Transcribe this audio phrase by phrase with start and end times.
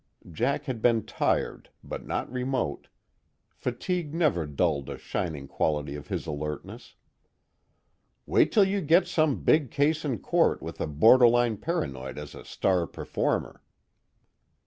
[0.31, 2.87] Jack had been tired, but not remote;
[3.51, 6.95] fatigue never dulled a shining quality of his alertness.
[8.25, 12.43] "Wait till you get some big case in court with a borderline paranoid as a
[12.43, 13.61] star performer."